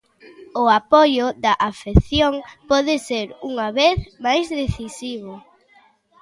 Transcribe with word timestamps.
O 0.61 0.65
apoio 0.79 1.25
da 1.43 1.53
afección 1.69 2.33
pode 2.69 2.95
ser 3.07 3.27
unha 3.49 3.67
vez 3.79 3.97
máis 4.25 4.45
decisivo. 4.61 5.33